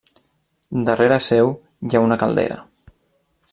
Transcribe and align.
Darrere 0.87 1.19
seu 1.27 1.53
hi 1.89 1.99
ha 1.99 2.03
una 2.09 2.19
caldera. 2.25 2.61